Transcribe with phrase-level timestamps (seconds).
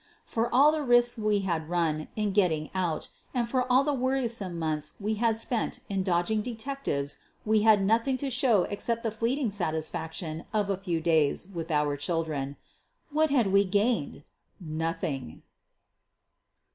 [0.25, 4.57] For all the risks we had run in getting out and for all the worrisome
[4.57, 9.51] months we had spent in dodging detectives we had nothing to show except the fleeting
[9.51, 12.57] satisfaction of a few days with our children.
[13.11, 14.23] What had we gained?
[14.59, 15.43] Nothing.